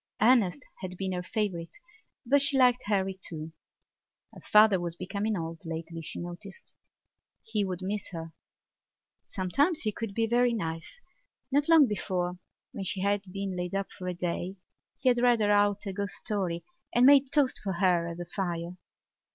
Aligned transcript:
Ernest 0.19 0.63
had 0.79 0.97
been 0.97 1.11
her 1.11 1.21
favourite 1.21 1.73
but 2.25 2.41
she 2.41 2.57
liked 2.57 2.81
Harry 2.85 3.13
too. 3.23 3.53
Her 4.33 4.41
father 4.41 4.79
was 4.79 4.95
becoming 4.95 5.37
old 5.37 5.61
lately, 5.63 6.01
she 6.01 6.17
noticed; 6.19 6.73
he 7.43 7.63
would 7.63 7.83
miss 7.83 8.07
her. 8.09 8.33
Sometimes 9.27 9.81
he 9.81 9.91
could 9.91 10.15
be 10.15 10.25
very 10.25 10.55
nice. 10.55 10.99
Not 11.51 11.69
long 11.69 11.85
before, 11.87 12.39
when 12.71 12.83
she 12.85 13.01
had 13.01 13.21
been 13.31 13.55
laid 13.55 13.75
up 13.75 13.91
for 13.91 14.07
a 14.07 14.13
day, 14.15 14.55
he 14.97 15.09
had 15.09 15.19
read 15.19 15.39
her 15.39 15.51
out 15.51 15.85
a 15.85 15.93
ghost 15.93 16.15
story 16.15 16.63
and 16.91 17.05
made 17.05 17.31
toast 17.31 17.59
for 17.63 17.73
her 17.73 18.07
at 18.07 18.17
the 18.17 18.25
fire. 18.25 18.77